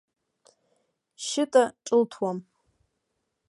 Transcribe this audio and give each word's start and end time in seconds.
Шьыта 1.25 1.63
ҿылҭуам. 1.85 2.37